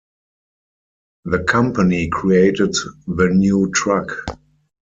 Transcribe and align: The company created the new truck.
The 1.25 1.43
company 1.43 2.07
created 2.07 2.73
the 3.05 3.29
new 3.29 3.69
truck. 3.71 4.11